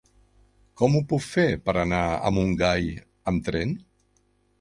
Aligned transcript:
Com 0.81 0.95
ho 0.99 1.01
puc 1.11 1.21
fer 1.25 1.45
per 1.67 1.75
anar 1.81 1.99
a 2.29 2.31
Montgai 2.39 2.89
amb 3.33 3.45
tren? 3.51 3.75